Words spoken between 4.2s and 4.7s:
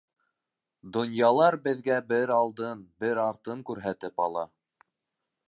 ала.